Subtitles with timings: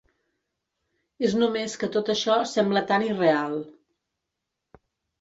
[1.29, 3.57] És només que tot això sembla tan irreal.